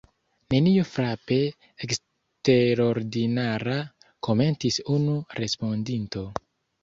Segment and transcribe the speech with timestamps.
[0.51, 1.35] Nenio frape
[1.87, 3.75] eksterordinara,
[4.29, 6.25] komentis unu respondinto.